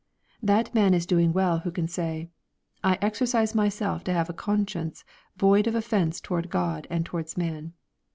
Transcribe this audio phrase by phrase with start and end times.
[0.41, 2.27] That man is doing well who can say,
[2.83, 5.03] "I exercise myself to have a conscience
[5.37, 7.73] void of offence toward God and toward man."